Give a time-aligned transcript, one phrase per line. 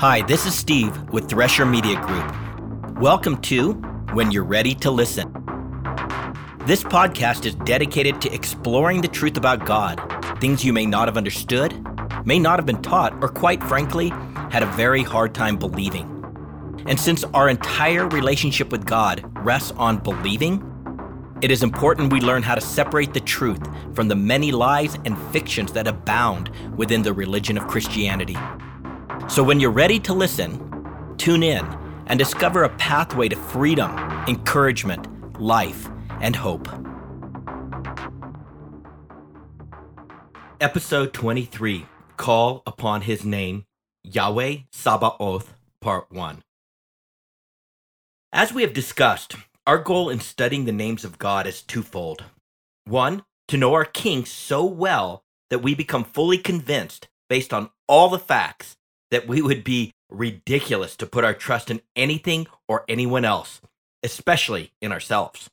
[0.00, 2.98] Hi, this is Steve with Thresher Media Group.
[2.98, 3.74] Welcome to
[4.14, 5.30] When You're Ready to Listen.
[6.64, 10.00] This podcast is dedicated to exploring the truth about God,
[10.40, 11.74] things you may not have understood,
[12.24, 14.08] may not have been taught, or quite frankly,
[14.50, 16.06] had a very hard time believing.
[16.86, 20.64] And since our entire relationship with God rests on believing,
[21.42, 23.60] it is important we learn how to separate the truth
[23.94, 28.38] from the many lies and fictions that abound within the religion of Christianity.
[29.30, 31.64] So when you're ready to listen, tune in
[32.08, 35.06] and discover a pathway to freedom, encouragement,
[35.40, 35.88] life,
[36.20, 36.68] and hope.
[40.60, 43.66] Episode 23 Call Upon His Name,
[44.02, 46.42] Yahweh Sabaoth, Part 1.
[48.32, 52.24] As we have discussed, our goal in studying the names of God is twofold.
[52.84, 58.08] One, to know our King so well that we become fully convinced, based on all
[58.08, 58.76] the facts,
[59.10, 63.60] that we would be ridiculous to put our trust in anything or anyone else,
[64.02, 65.50] especially in ourselves.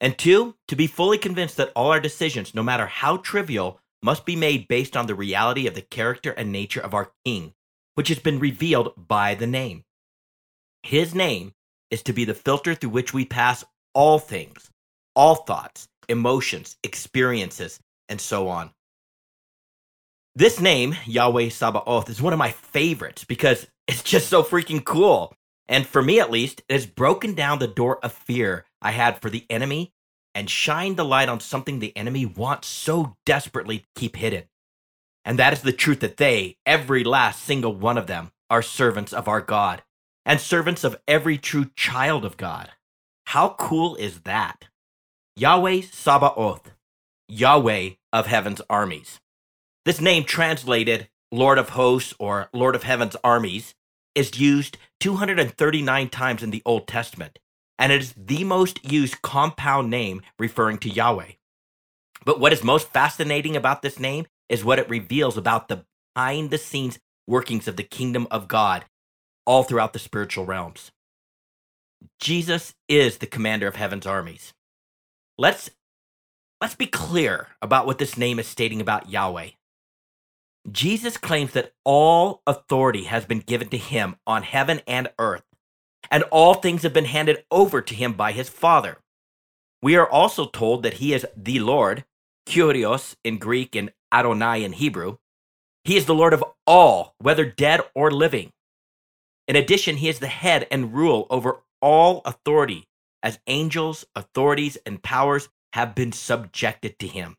[0.00, 4.24] And two, to be fully convinced that all our decisions, no matter how trivial, must
[4.24, 7.52] be made based on the reality of the character and nature of our King,
[7.94, 9.84] which has been revealed by the name.
[10.84, 11.52] His name
[11.90, 14.70] is to be the filter through which we pass all things,
[15.16, 18.70] all thoughts, emotions, experiences, and so on.
[20.38, 25.34] This name, Yahweh Sabaoth, is one of my favorites because it's just so freaking cool.
[25.66, 29.20] And for me at least, it has broken down the door of fear I had
[29.20, 29.92] for the enemy
[30.36, 34.44] and shined the light on something the enemy wants so desperately to keep hidden.
[35.24, 39.12] And that is the truth that they, every last single one of them, are servants
[39.12, 39.82] of our God
[40.24, 42.70] and servants of every true child of God.
[43.26, 44.68] How cool is that?
[45.34, 46.70] Yahweh Sabaoth,
[47.26, 49.18] Yahweh of heaven's armies.
[49.88, 53.74] This name translated Lord of hosts or Lord of heaven's armies
[54.14, 57.38] is used 239 times in the Old Testament,
[57.78, 61.30] and it is the most used compound name referring to Yahweh.
[62.22, 66.50] But what is most fascinating about this name is what it reveals about the behind
[66.50, 68.84] the scenes workings of the kingdom of God
[69.46, 70.92] all throughout the spiritual realms.
[72.20, 74.52] Jesus is the commander of heaven's armies.
[75.38, 75.70] Let's
[76.60, 79.52] let's be clear about what this name is stating about Yahweh.
[80.72, 85.44] Jesus claims that all authority has been given to him on heaven and earth,
[86.10, 88.98] and all things have been handed over to him by his Father.
[89.82, 92.04] We are also told that he is the Lord,
[92.46, 95.18] Kyrios in Greek and Adonai in Hebrew.
[95.84, 98.52] He is the Lord of all, whether dead or living.
[99.46, 102.88] In addition, he is the head and rule over all authority,
[103.22, 107.36] as angels, authorities, and powers have been subjected to him.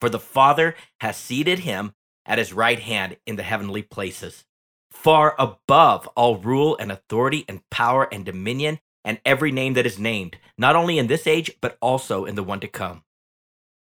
[0.00, 1.92] For the Father has seated him
[2.26, 4.44] at his right hand in the heavenly places,
[4.90, 9.98] far above all rule and authority and power and dominion and every name that is
[9.98, 13.02] named, not only in this age, but also in the one to come.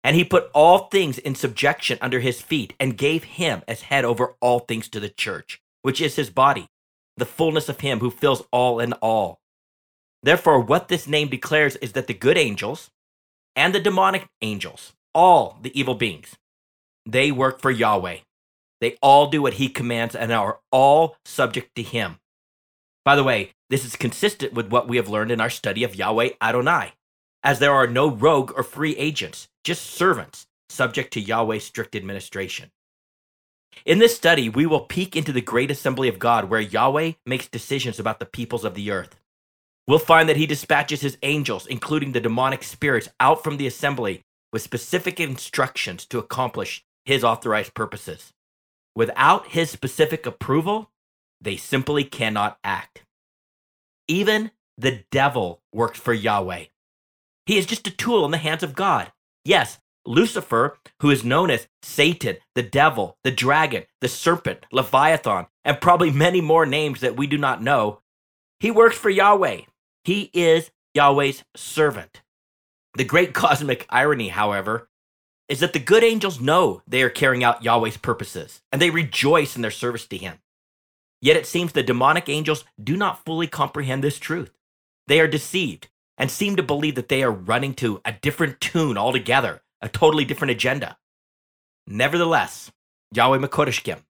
[0.05, 4.05] And he put all things in subjection under his feet and gave him as head
[4.05, 6.69] over all things to the church, which is his body
[7.19, 9.41] the fullness of him who fills all in all.
[10.23, 12.91] Therefore, what this name declares is that the good angels
[13.55, 16.37] and the demonic angels, all the evil beings,
[17.05, 18.19] they work for Yahweh.
[18.81, 22.19] They all do what he commands and are all subject to him.
[23.05, 25.97] By the way, this is consistent with what we have learned in our study of
[25.97, 26.93] Yahweh Adonai,
[27.43, 32.71] as there are no rogue or free agents, just servants subject to Yahweh's strict administration.
[33.85, 37.49] In this study, we will peek into the great assembly of God where Yahweh makes
[37.49, 39.19] decisions about the peoples of the earth.
[39.87, 44.23] We'll find that he dispatches his angels, including the demonic spirits, out from the assembly
[44.53, 48.33] with specific instructions to accomplish his authorized purposes.
[48.95, 50.91] Without his specific approval,
[51.41, 53.05] they simply cannot act.
[54.09, 56.65] Even the devil works for Yahweh.
[57.47, 59.13] He is just a tool in the hands of God.
[59.45, 65.81] Yes, Lucifer, who is known as Satan, the devil, the dragon, the serpent, Leviathan, and
[65.81, 68.01] probably many more names that we do not know,
[68.61, 69.63] he works for Yahweh.
[70.05, 72.23] He is Yahweh's servant.
[72.95, 74.89] The great cosmic irony, however,
[75.49, 79.57] is that the good angels know they are carrying out Yahweh's purposes, and they rejoice
[79.57, 80.39] in their service to him.
[81.21, 84.53] Yet it seems the demonic angels do not fully comprehend this truth.
[85.07, 88.99] They are deceived and seem to believe that they are running to a different tune
[88.99, 90.97] altogether a totally different agenda.
[91.87, 92.71] Nevertheless,
[93.13, 94.01] Yahweh Makodeshkim,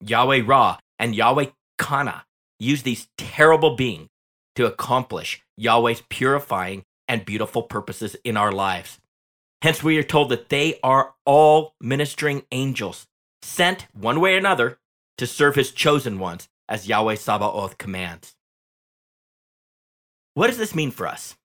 [0.00, 1.46] Yahweh Ra, and Yahweh
[1.78, 2.24] Kana
[2.58, 4.08] use these terrible beings
[4.56, 8.98] to accomplish Yahweh's purifying and beautiful purposes in our lives.
[9.62, 13.06] Hence, we are told that they are all ministering angels
[13.42, 14.80] sent one way or another
[15.18, 18.34] to serve his chosen ones as Yahweh Sabaoth commands.
[20.34, 21.36] What does this mean for us?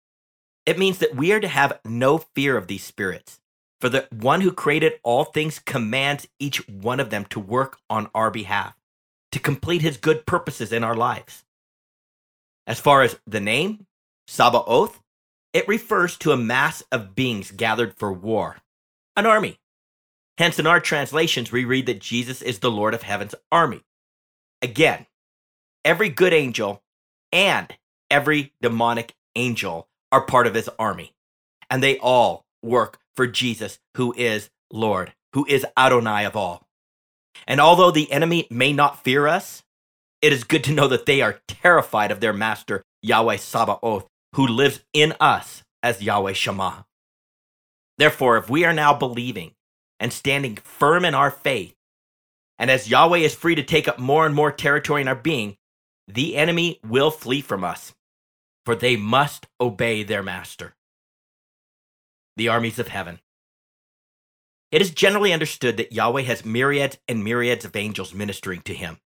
[0.65, 3.39] It means that we are to have no fear of these spirits,
[3.79, 8.09] for the one who created all things commands each one of them to work on
[8.15, 8.73] our behalf,
[9.31, 11.43] to complete his good purposes in our lives.
[12.65, 13.85] As far as the name,
[14.27, 15.01] Sabaoth,
[15.53, 18.57] it refers to a mass of beings gathered for war,
[19.15, 19.59] an army.
[20.37, 23.81] Hence, in our translations, we read that Jesus is the Lord of heaven's army.
[24.61, 25.07] Again,
[25.83, 26.83] every good angel
[27.31, 27.73] and
[28.11, 31.13] every demonic angel are part of his army,
[31.69, 36.67] and they all work for Jesus, who is Lord, who is Adonai of all.
[37.47, 39.63] And although the enemy may not fear us,
[40.21, 44.47] it is good to know that they are terrified of their master, Yahweh Sabaoth, who
[44.47, 46.85] lives in us as Yahweh Shammah.
[47.97, 49.53] Therefore, if we are now believing
[49.99, 51.75] and standing firm in our faith,
[52.59, 55.57] and as Yahweh is free to take up more and more territory in our being,
[56.07, 57.93] the enemy will flee from us,
[58.65, 60.75] for they must obey their master.
[62.35, 63.19] The armies of heaven.
[64.71, 68.99] It is generally understood that Yahweh has myriads and myriads of angels ministering to him.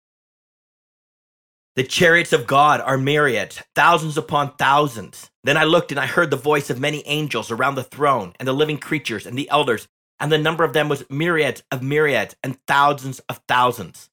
[1.77, 5.31] The chariots of God are myriads, thousands upon thousands.
[5.45, 8.49] Then I looked and I heard the voice of many angels around the throne, and
[8.49, 9.87] the living creatures, and the elders,
[10.19, 14.11] and the number of them was myriads of myriads and thousands of thousands.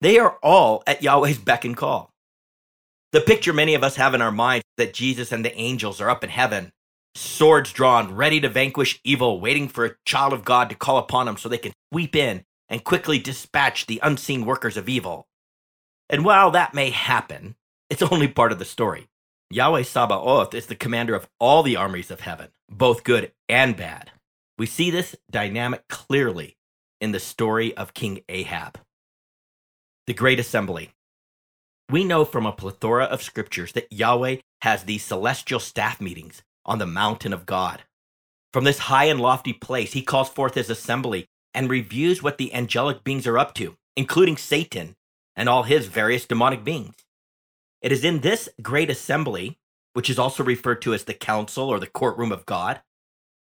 [0.00, 2.10] They are all at Yahweh's beck and call.
[3.12, 6.10] The picture many of us have in our minds that Jesus and the angels are
[6.10, 6.72] up in heaven,
[7.14, 11.26] swords drawn, ready to vanquish evil, waiting for a child of God to call upon
[11.26, 15.27] them so they can sweep in and quickly dispatch the unseen workers of evil.
[16.10, 17.56] And while that may happen,
[17.90, 19.08] it's only part of the story.
[19.50, 24.10] Yahweh Sabaoth is the commander of all the armies of heaven, both good and bad.
[24.58, 26.56] We see this dynamic clearly
[27.00, 28.78] in the story of King Ahab.
[30.06, 30.90] The Great Assembly.
[31.90, 36.78] We know from a plethora of scriptures that Yahweh has these celestial staff meetings on
[36.78, 37.84] the mountain of God.
[38.52, 42.52] From this high and lofty place, he calls forth his assembly and reviews what the
[42.52, 44.96] angelic beings are up to, including Satan
[45.38, 46.96] and all his various demonic beings.
[47.80, 49.58] It is in this great assembly,
[49.94, 52.82] which is also referred to as the council or the courtroom of God,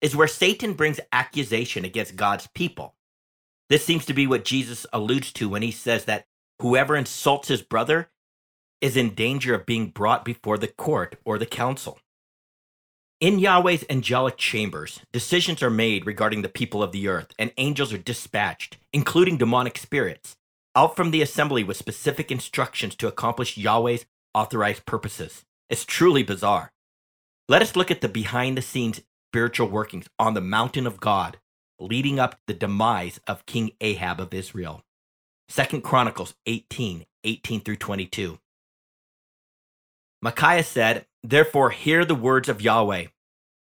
[0.00, 2.94] is where Satan brings accusation against God's people.
[3.69, 6.27] This seems to be what Jesus alludes to when he says that
[6.61, 8.09] whoever insults his brother
[8.81, 12.00] is in danger of being brought before the court or the council.
[13.21, 17.93] In Yahweh's angelic chambers, decisions are made regarding the people of the earth, and angels
[17.93, 20.37] are dispatched, including demonic spirits,
[20.75, 25.45] out from the assembly with specific instructions to accomplish Yahweh's authorized purposes.
[25.69, 26.73] It's truly bizarre.
[27.49, 31.39] Let us look at the behind the scenes spiritual workings on the mountain of God
[31.81, 34.83] leading up to the demise of King Ahab of Israel.
[35.49, 38.39] Second Chronicles 18, 18 through 22.
[40.21, 43.07] Micaiah said, Therefore hear the words of Yahweh.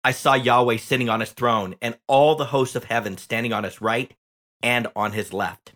[0.04, 3.64] I saw Yahweh sitting on his throne, and all the hosts of heaven standing on
[3.64, 4.14] his right
[4.62, 5.72] and on his left.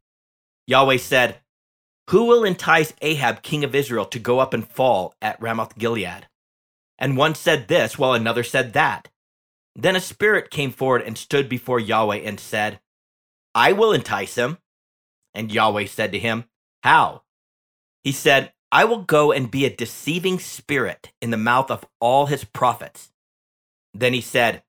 [0.66, 1.40] Yahweh said,
[2.10, 6.28] Who will entice Ahab, king of Israel, to go up and fall at Ramoth Gilead?
[6.98, 9.08] And one said this, while another said that.
[9.74, 12.80] Then a spirit came forward and stood before Yahweh and said,
[13.54, 14.58] I will entice him.
[15.34, 16.44] And Yahweh said to him,
[16.82, 17.22] How?
[18.02, 22.26] He said, I will go and be a deceiving spirit in the mouth of all
[22.26, 23.12] his prophets.
[23.92, 24.62] Then he said,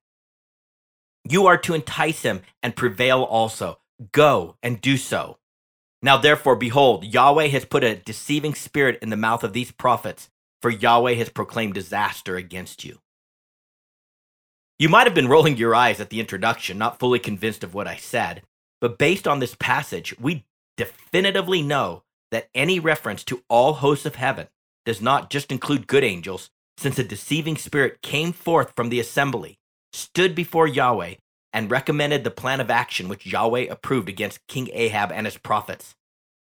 [1.28, 3.80] You are to entice him and prevail also.
[4.12, 5.38] Go and do so.
[6.06, 10.30] Now, therefore, behold, Yahweh has put a deceiving spirit in the mouth of these prophets,
[10.62, 13.00] for Yahweh has proclaimed disaster against you.
[14.78, 17.88] You might have been rolling your eyes at the introduction, not fully convinced of what
[17.88, 18.42] I said,
[18.80, 20.44] but based on this passage, we
[20.76, 24.46] definitively know that any reference to all hosts of heaven
[24.84, 29.58] does not just include good angels, since a deceiving spirit came forth from the assembly,
[29.92, 31.14] stood before Yahweh,
[31.56, 35.94] and recommended the plan of action which Yahweh approved against King Ahab and his prophets,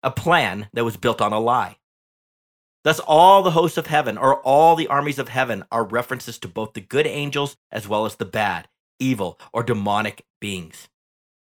[0.03, 1.79] a plan that was built on a lie.
[2.85, 6.47] Thus, all the hosts of heaven, or all the armies of heaven, are references to
[6.47, 10.91] both the good angels as well as the bad, evil, or demonic beings.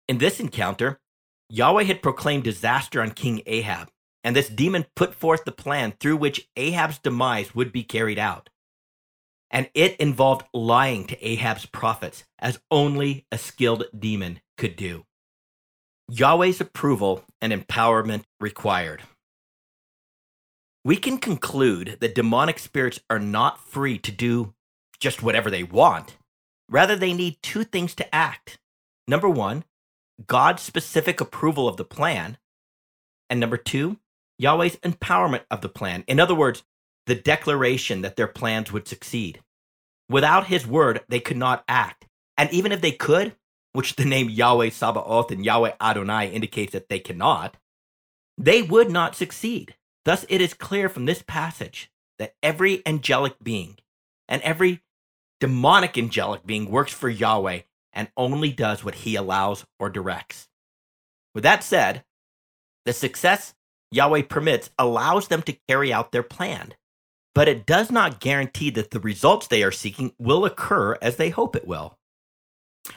[0.06, 1.00] In this encounter,
[1.48, 3.90] Yahweh had proclaimed disaster on King Ahab,
[4.22, 8.48] and this demon put forth the plan through which Ahab's demise would be carried out
[9.56, 15.06] and it involved lying to Ahab's prophets, as only a skilled demon could do.
[16.10, 19.04] Yahweh's approval and empowerment required.
[20.84, 24.52] We can conclude that demonic spirits are not free to do
[25.00, 26.18] just whatever they want.
[26.68, 28.58] Rather, they need two things to act.
[29.08, 29.64] Number one,
[30.26, 32.36] God's specific approval of the plan.
[33.30, 33.96] And number two,
[34.38, 36.04] Yahweh's empowerment of the plan.
[36.06, 36.62] In other words,
[37.06, 39.40] the declaration that their plans would succeed.
[40.08, 42.06] Without his word, they could not act.
[42.36, 43.34] And even if they could,
[43.72, 47.56] which the name Yahweh Sabaoth and Yahweh Adonai indicates that they cannot,
[48.38, 49.74] they would not succeed.
[50.04, 53.76] Thus, it is clear from this passage that every angelic being
[54.28, 54.82] and every
[55.40, 60.48] demonic angelic being works for Yahweh and only does what he allows or directs.
[61.34, 62.04] With that said,
[62.84, 63.54] the success
[63.90, 66.74] Yahweh permits allows them to carry out their plan,
[67.36, 71.28] but it does not guarantee that the results they are seeking will occur as they
[71.28, 71.98] hope it will.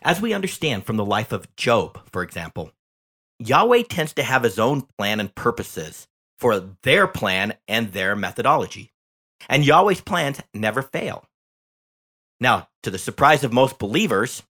[0.02, 2.72] As we understand from the life of Job, for example,
[3.40, 8.94] Yahweh tends to have his own plan and purposes for their plan and their methodology.
[9.50, 11.26] And Yahweh's plans never fail.
[12.40, 14.44] Now, to the surprise of most believers,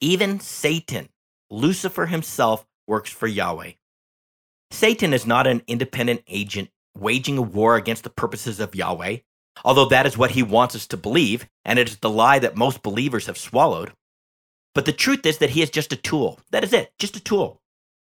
[0.00, 1.08] even Satan,
[1.50, 3.72] Lucifer himself, works for Yahweh.
[4.70, 9.18] Satan is not an independent agent waging a war against the purposes of Yahweh,
[9.64, 12.56] although that is what he wants us to believe, and it is the lie that
[12.56, 13.92] most believers have swallowed.
[14.74, 16.40] But the truth is that he is just a tool.
[16.50, 17.60] That is it, just a tool.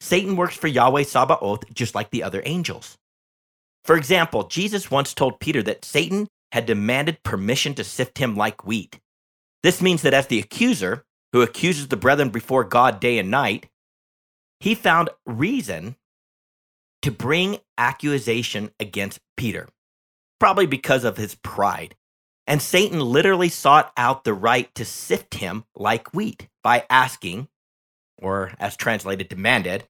[0.01, 2.97] Satan works for Yahweh Sabaoth just like the other angels.
[3.85, 8.65] For example, Jesus once told Peter that Satan had demanded permission to sift him like
[8.65, 9.01] wheat.
[9.63, 13.69] This means that as the accuser, who accuses the brethren before God day and night,
[14.61, 15.97] he found reason
[17.03, 19.69] to bring accusation against Peter,
[20.41, 21.95] probably because of his pride.
[22.47, 27.49] And Satan literally sought out the right to sift him like wheat by asking,
[28.19, 29.87] or as translated, demanded,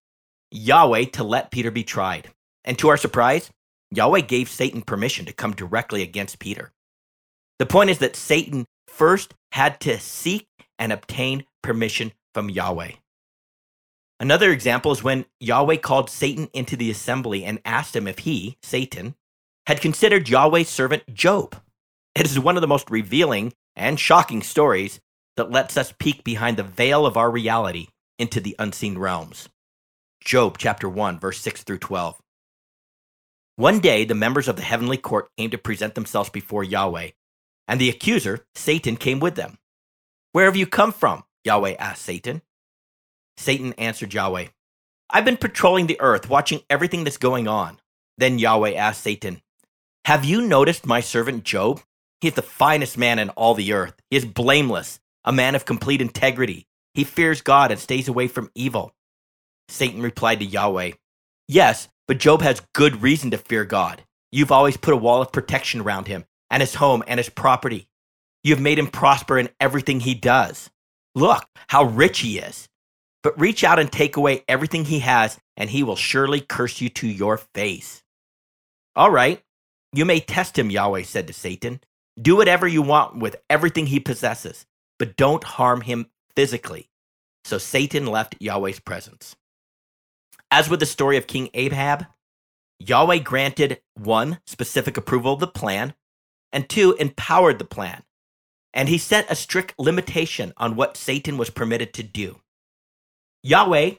[0.50, 2.31] Yahweh to let Peter be tried.
[2.64, 3.50] And to our surprise,
[3.90, 6.73] Yahweh gave Satan permission to come directly against Peter.
[7.59, 10.47] The point is that Satan first had to seek
[10.78, 12.92] and obtain permission from Yahweh.
[14.23, 18.57] Another example is when Yahweh called Satan into the assembly and asked him if he,
[18.62, 19.17] Satan,
[19.67, 21.61] had considered Yahweh's servant Job.
[22.14, 25.00] It is one of the most revealing and shocking stories
[25.37, 29.49] that lets us peek behind the veil of our reality into the unseen realms.
[30.23, 32.17] Job chapter 1, verse 6 through 12.
[33.57, 37.11] One day, the members of the heavenly court came to present themselves before Yahweh,
[37.67, 39.59] and the accuser, Satan, came with them.
[40.31, 41.25] Where have you come from?
[41.43, 42.43] Yahweh asked Satan.
[43.43, 44.47] Satan answered Yahweh,
[45.11, 47.79] I've been patrolling the earth, watching everything that's going on.
[48.17, 49.43] Then Yahweh asked Satan,
[50.05, 51.81] Have you noticed my servant Job?
[52.21, 53.95] He is the finest man in all the earth.
[54.11, 56.69] He is blameless, a man of complete integrity.
[56.95, 58.95] He fears God and stays away from evil.
[59.69, 60.93] Satan replied to Yahweh,
[61.49, 64.05] Yes, but Job has good reason to fear God.
[64.31, 67.89] You've always put a wall of protection around him and his home and his property.
[68.45, 70.71] You have made him prosper in everything he does.
[71.15, 72.69] Look how rich he is.
[73.23, 76.88] But reach out and take away everything he has, and he will surely curse you
[76.91, 78.02] to your face.
[78.97, 79.43] All right,
[79.93, 81.81] you may test him, Yahweh said to Satan.
[82.21, 84.67] Do whatever you want with everything he possesses,
[84.99, 86.91] but don't harm him physically.
[87.45, 89.37] So Satan left Yahweh's presence.
[90.50, 92.07] As with the story of King Ahab,
[92.79, 95.95] Yahweh granted one, specific approval of the plan,
[96.52, 98.02] and two, empowered the plan.
[98.75, 102.41] And he set a strict limitation on what Satan was permitted to do.
[103.43, 103.93] Yahweh,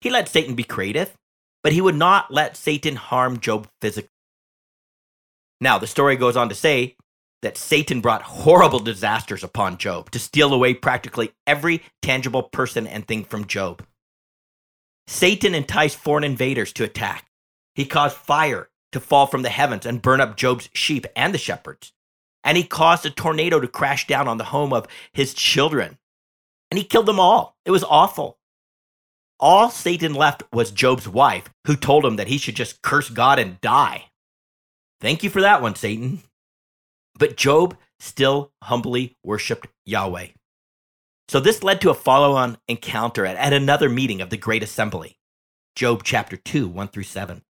[0.00, 1.16] he let Satan be creative,
[1.62, 4.10] but he would not let Satan harm Job physically.
[5.60, 6.96] Now, the story goes on to say
[7.42, 13.06] that Satan brought horrible disasters upon Job to steal away practically every tangible person and
[13.06, 13.84] thing from Job.
[15.06, 17.26] Satan enticed foreign invaders to attack.
[17.74, 21.38] He caused fire to fall from the heavens and burn up Job's sheep and the
[21.38, 21.92] shepherds.
[22.44, 25.98] And he caused a tornado to crash down on the home of his children.
[26.70, 27.56] And he killed them all.
[27.64, 28.38] It was awful.
[29.40, 33.38] All Satan left was Job's wife, who told him that he should just curse God
[33.38, 34.06] and die.
[35.00, 36.22] Thank you for that one, Satan.
[37.16, 40.28] But Job still humbly worshiped Yahweh.
[41.28, 44.62] So this led to a follow on encounter at, at another meeting of the Great
[44.62, 45.18] Assembly,
[45.76, 47.42] Job chapter 2, 1 through 7.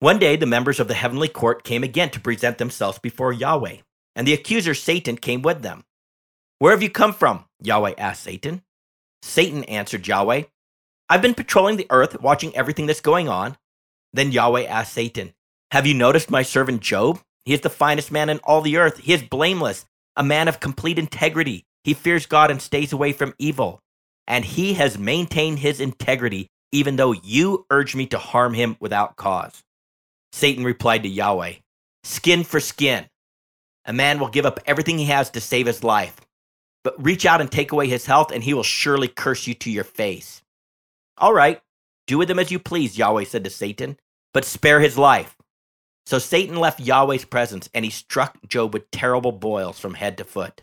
[0.00, 3.78] One day, the members of the heavenly court came again to present themselves before Yahweh,
[4.14, 5.84] and the accuser Satan came with them.
[6.58, 7.44] Where have you come from?
[7.62, 8.62] Yahweh asked Satan.
[9.22, 10.44] Satan answered Yahweh,
[11.08, 13.56] I've been patrolling the earth, watching everything that's going on.
[14.12, 15.34] Then Yahweh asked Satan,
[15.70, 17.20] Have you noticed my servant Job?
[17.44, 18.98] He is the finest man in all the earth.
[18.98, 19.86] He is blameless,
[20.16, 21.64] a man of complete integrity.
[21.84, 23.80] He fears God and stays away from evil.
[24.26, 29.14] And he has maintained his integrity, even though you urge me to harm him without
[29.14, 29.62] cause.
[30.32, 31.54] Satan replied to Yahweh,
[32.02, 33.06] Skin for skin.
[33.84, 36.16] A man will give up everything he has to save his life.
[36.82, 39.70] But reach out and take away his health, and he will surely curse you to
[39.70, 40.42] your face.
[41.18, 41.60] All right,
[42.06, 43.98] do with him as you please, Yahweh said to Satan,
[44.34, 45.36] but spare his life.
[46.04, 50.24] So Satan left Yahweh's presence and he struck Job with terrible boils from head to
[50.24, 50.62] foot.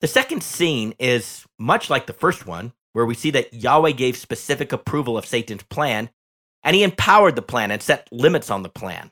[0.00, 4.16] The second scene is much like the first one, where we see that Yahweh gave
[4.16, 6.10] specific approval of Satan's plan
[6.62, 9.10] and he empowered the plan and set limits on the plan.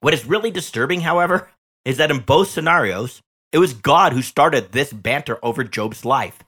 [0.00, 1.50] What is really disturbing, however,
[1.84, 3.22] is that in both scenarios,
[3.52, 6.38] it was God who started this banter over Job's life.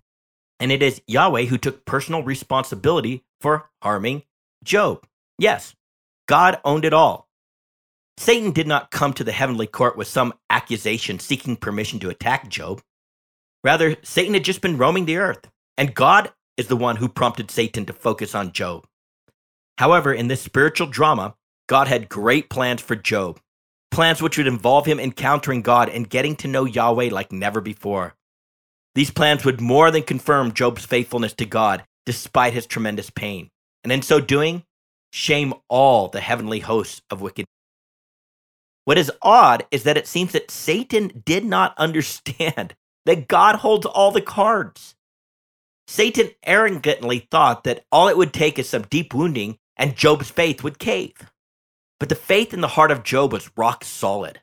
[0.65, 4.23] And it is Yahweh who took personal responsibility for harming
[4.65, 5.07] Job.
[5.39, 5.75] Yes,
[6.27, 7.29] God owned it all.
[8.17, 12.49] Satan did not come to the heavenly court with some accusation seeking permission to attack
[12.49, 12.81] Job.
[13.63, 17.51] Rather, Satan had just been roaming the earth, and God is the one who prompted
[17.51, 18.87] Satan to focus on Job.
[19.77, 21.35] However, in this spiritual drama,
[21.69, 23.39] God had great plans for Job,
[23.91, 28.15] plans which would involve him encountering God and getting to know Yahweh like never before.
[28.95, 33.51] These plans would more than confirm Job's faithfulness to God despite his tremendous pain,
[33.83, 34.65] and in so doing,
[35.13, 37.47] shame all the heavenly hosts of wicked.
[38.85, 42.75] What is odd is that it seems that Satan did not understand
[43.07, 44.95] that God holds all the cards.
[45.87, 50.63] Satan arrogantly thought that all it would take is some deep wounding and Job's faith
[50.63, 51.31] would cave.
[52.01, 54.41] But the faith in the heart of Job was rock solid.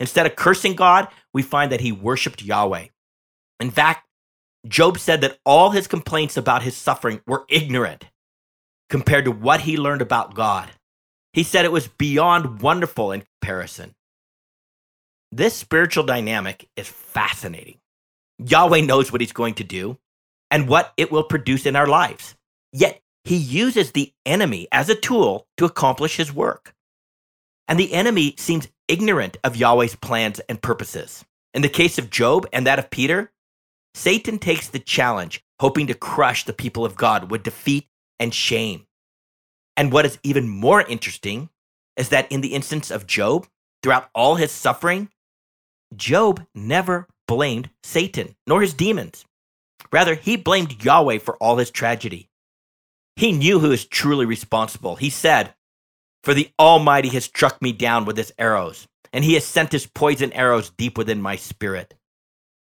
[0.00, 2.86] Instead of cursing God, we find that he worshiped Yahweh.
[3.60, 4.06] In fact,
[4.66, 8.06] Job said that all his complaints about his suffering were ignorant
[8.88, 10.70] compared to what he learned about God.
[11.32, 13.94] He said it was beyond wonderful in comparison.
[15.30, 17.78] This spiritual dynamic is fascinating.
[18.38, 19.96] Yahweh knows what he's going to do
[20.50, 22.34] and what it will produce in our lives.
[22.72, 26.74] Yet he uses the enemy as a tool to accomplish his work.
[27.68, 31.24] And the enemy seems ignorant of Yahweh's plans and purposes.
[31.54, 33.30] In the case of Job and that of Peter,
[33.94, 38.86] Satan takes the challenge, hoping to crush the people of God with defeat and shame.
[39.76, 41.50] And what is even more interesting
[41.96, 43.46] is that in the instance of Job,
[43.82, 45.08] throughout all his suffering,
[45.94, 49.24] Job never blamed Satan nor his demons.
[49.92, 52.28] Rather, he blamed Yahweh for all his tragedy.
[53.16, 54.96] He knew who was truly responsible.
[54.96, 55.54] He said,
[56.22, 59.86] For the Almighty has struck me down with his arrows, and he has sent his
[59.86, 61.94] poison arrows deep within my spirit.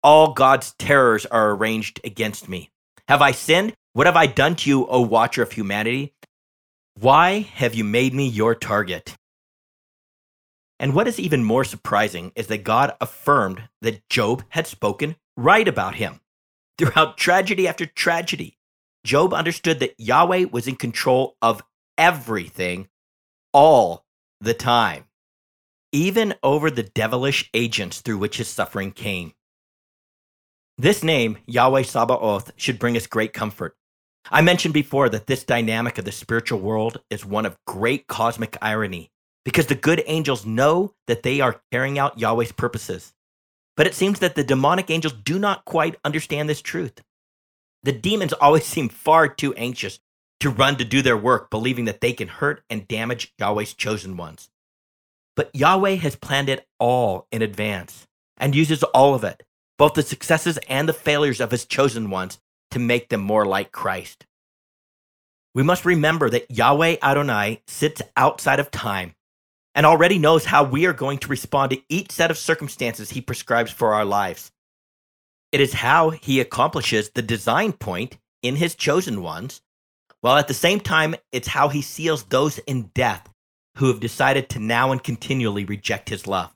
[0.05, 2.69] All God's terrors are arranged against me.
[3.07, 3.73] Have I sinned?
[3.93, 6.13] What have I done to you, O watcher of humanity?
[6.93, 9.15] Why have you made me your target?
[10.79, 15.67] And what is even more surprising is that God affirmed that Job had spoken right
[15.67, 16.19] about him.
[16.77, 18.59] Throughout tragedy after tragedy,
[19.03, 21.63] Job understood that Yahweh was in control of
[21.97, 22.89] everything
[23.53, 24.05] all
[24.39, 25.05] the time,
[25.91, 29.33] even over the devilish agents through which his suffering came.
[30.77, 33.77] This name, Yahweh Sabaoth, should bring us great comfort.
[34.29, 38.57] I mentioned before that this dynamic of the spiritual world is one of great cosmic
[38.61, 39.09] irony
[39.45, 43.13] because the good angels know that they are carrying out Yahweh's purposes.
[43.77, 47.01] But it seems that the demonic angels do not quite understand this truth.
[47.83, 49.99] The demons always seem far too anxious
[50.41, 54.17] to run to do their work, believing that they can hurt and damage Yahweh's chosen
[54.17, 54.49] ones.
[55.37, 58.07] But Yahweh has planned it all in advance
[58.37, 59.43] and uses all of it,
[59.77, 62.39] both the successes and the failures of his chosen ones,
[62.71, 64.25] to make them more like Christ.
[65.53, 69.15] We must remember that Yahweh Adonai sits outside of time
[69.73, 73.21] and already knows how we are going to respond to each set of circumstances he
[73.21, 74.51] prescribes for our lives.
[75.51, 79.61] It is how he accomplishes the design point in his chosen ones,
[80.21, 83.29] while at the same time, it's how he seals those in death
[83.77, 86.51] who have decided to now and continually reject his love.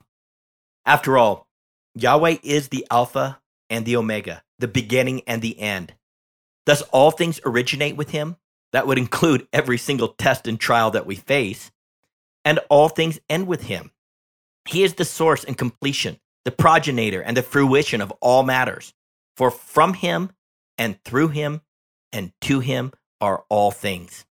[0.84, 1.46] After all,
[1.94, 5.94] Yahweh is the Alpha and the Omega, the beginning and the end.
[6.66, 8.36] Thus, all things originate with him.
[8.72, 11.72] That would include every single test and trial that we face.
[12.44, 13.90] And all things end with him.
[14.68, 18.94] He is the source and completion, the progenitor and the fruition of all matters.
[19.36, 20.30] For from him
[20.78, 21.62] and through him
[22.12, 24.24] and to him are all things.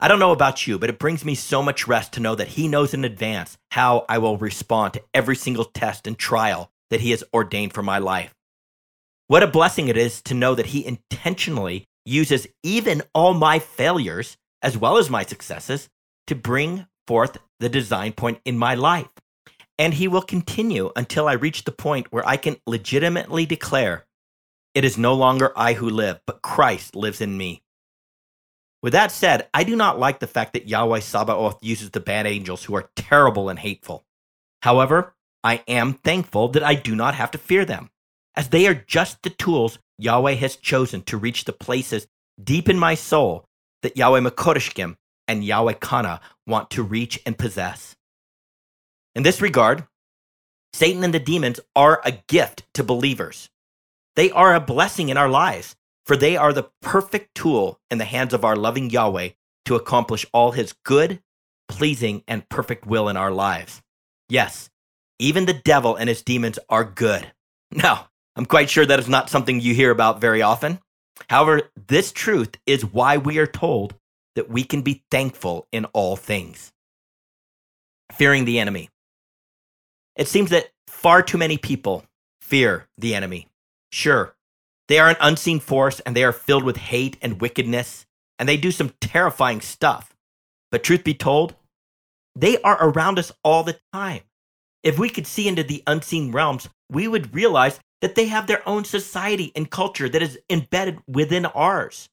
[0.00, 2.48] I don't know about you, but it brings me so much rest to know that
[2.48, 7.00] he knows in advance how I will respond to every single test and trial that
[7.00, 8.32] he has ordained for my life.
[9.26, 14.36] What a blessing it is to know that he intentionally uses even all my failures,
[14.62, 15.88] as well as my successes,
[16.28, 19.10] to bring forth the design point in my life.
[19.78, 24.06] And he will continue until I reach the point where I can legitimately declare,
[24.74, 27.62] It is no longer I who live, but Christ lives in me.
[28.82, 32.26] With that said, I do not like the fact that Yahweh Sabaoth uses the bad
[32.26, 34.04] angels who are terrible and hateful.
[34.62, 37.90] However, I am thankful that I do not have to fear them,
[38.36, 42.06] as they are just the tools Yahweh has chosen to reach the places
[42.42, 43.48] deep in my soul
[43.82, 47.96] that Yahweh Makodeshkim and Yahweh Kana want to reach and possess.
[49.14, 49.86] In this regard,
[50.72, 53.50] Satan and the demons are a gift to believers.
[54.14, 55.76] They are a blessing in our lives,
[56.08, 59.28] for they are the perfect tool in the hands of our loving Yahweh
[59.66, 61.22] to accomplish all his good,
[61.68, 63.82] pleasing, and perfect will in our lives.
[64.30, 64.70] Yes,
[65.18, 67.30] even the devil and his demons are good.
[67.70, 70.78] Now, I'm quite sure that is not something you hear about very often.
[71.28, 73.94] However, this truth is why we are told
[74.34, 76.72] that we can be thankful in all things.
[78.12, 78.88] Fearing the enemy.
[80.16, 82.06] It seems that far too many people
[82.40, 83.48] fear the enemy.
[83.92, 84.34] Sure,
[84.88, 88.06] they are an unseen force and they are filled with hate and wickedness,
[88.38, 90.14] and they do some terrifying stuff.
[90.70, 91.54] But truth be told,
[92.34, 94.22] they are around us all the time.
[94.82, 98.66] If we could see into the unseen realms, we would realize that they have their
[98.68, 102.08] own society and culture that is embedded within ours.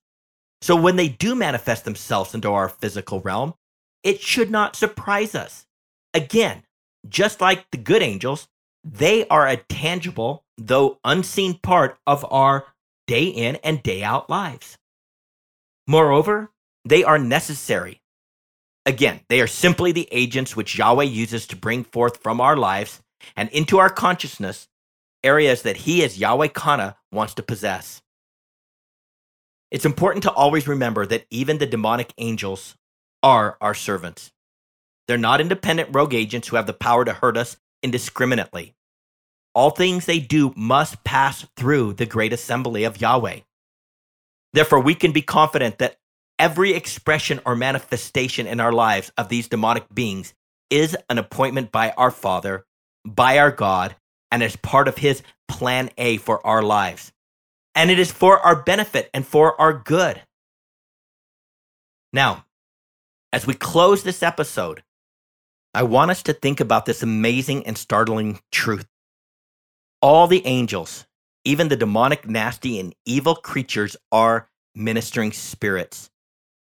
[0.62, 3.54] So when they do manifest themselves into our physical realm,
[4.04, 5.66] it should not surprise us.
[6.14, 6.64] Again,
[7.08, 8.48] just like the good angels,
[8.84, 12.66] they are a tangible, though unseen part of our
[13.08, 14.78] day in and day out lives.
[15.88, 16.52] Moreover,
[16.84, 18.02] they are necessary.
[18.86, 23.02] Again, they are simply the agents which Yahweh uses to bring forth from our lives
[23.36, 24.68] and into our consciousness
[25.24, 28.02] areas that he as Yahweh Kana wants to possess.
[29.72, 32.76] It's important to always remember that even the demonic angels
[33.24, 34.32] are our servants.
[35.08, 38.76] They're not independent rogue agents who have the power to hurt us indiscriminately.
[39.56, 43.40] All things they do must pass through the great assembly of Yahweh.
[44.52, 45.98] Therefore, we can be confident that
[46.38, 50.34] every expression or manifestation in our lives of these demonic beings
[50.70, 52.66] is an appointment by our Father,
[53.06, 53.96] by our God,
[54.30, 57.14] and as part of his plan A for our lives.
[57.76, 60.22] And it is for our benefit and for our good.
[62.12, 62.46] Now,
[63.32, 64.84] as we close this episode,
[65.74, 68.88] I want us to think about this amazing and startling truth.
[70.02, 71.06] All the angels,
[71.44, 76.10] even the demonic, nasty, and evil creatures, are ministering spirits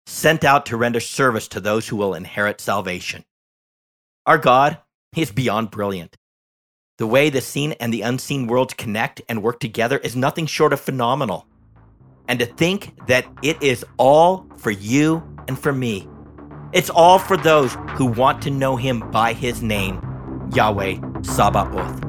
[0.07, 3.25] sent out to render service to those who will inherit salvation.
[4.27, 4.79] Our God,
[5.17, 6.17] is beyond brilliant.
[6.99, 10.73] The way the seen and the unseen worlds connect and work together is nothing short
[10.73, 11.47] of phenomenal.
[12.29, 16.09] And to think that it is all for you and for me.
[16.73, 20.01] It's all for those who want to know him by his name,
[20.55, 22.02] Yahweh Sabaoth.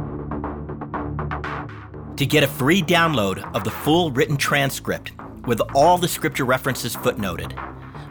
[2.24, 5.12] To get a free download of the full written transcript
[5.46, 7.52] with all the scripture references footnoted,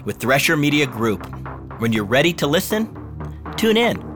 [0.06, 1.24] with Thresher Media Group.
[1.80, 2.92] When you're ready to listen,
[3.58, 4.15] tune in.